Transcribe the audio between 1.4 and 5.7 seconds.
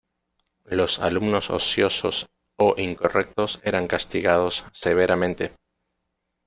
ociosos o incorrectos eran castigados severamente.